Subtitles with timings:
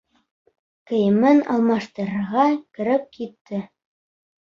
[0.91, 2.45] Кейемен алмаштырырға
[2.79, 3.61] кереп китте.